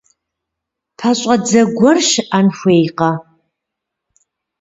[0.97, 3.11] ПэщӀэдзэ гуэр щыӀэн хуейкъэ?